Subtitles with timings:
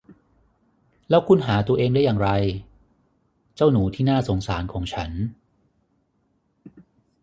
[1.09, 2.29] แล้วคุณหาตัวเองได้อย่างไร
[3.55, 5.11] เจ้าหนูที่น่าสงสารของฉัน